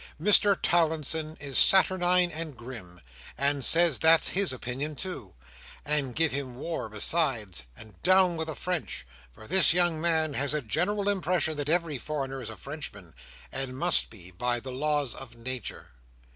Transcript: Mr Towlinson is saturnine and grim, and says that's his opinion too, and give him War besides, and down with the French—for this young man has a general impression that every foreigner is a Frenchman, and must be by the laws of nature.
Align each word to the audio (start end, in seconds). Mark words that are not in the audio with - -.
Mr 0.19 0.59
Towlinson 0.59 1.37
is 1.39 1.59
saturnine 1.59 2.31
and 2.31 2.55
grim, 2.57 3.01
and 3.37 3.63
says 3.63 3.99
that's 3.99 4.29
his 4.29 4.51
opinion 4.51 4.95
too, 4.95 5.35
and 5.85 6.15
give 6.15 6.31
him 6.31 6.55
War 6.55 6.89
besides, 6.89 7.65
and 7.75 8.01
down 8.01 8.35
with 8.35 8.47
the 8.47 8.55
French—for 8.55 9.47
this 9.47 9.73
young 9.73 10.01
man 10.01 10.33
has 10.33 10.55
a 10.55 10.61
general 10.63 11.07
impression 11.07 11.55
that 11.57 11.69
every 11.69 11.99
foreigner 11.99 12.41
is 12.41 12.49
a 12.49 12.57
Frenchman, 12.57 13.13
and 13.51 13.77
must 13.77 14.09
be 14.09 14.31
by 14.31 14.59
the 14.59 14.71
laws 14.71 15.13
of 15.13 15.35
nature. 15.35 15.89